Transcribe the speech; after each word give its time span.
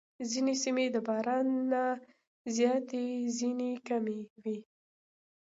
ځینې 0.31 0.53
سیمې 0.63 0.85
د 0.91 0.97
باران 1.07 1.47
نه 1.71 1.83
زیاتې، 2.55 3.03
ځینې 3.37 3.71
کمې 3.87 4.19
وي. 4.43 4.57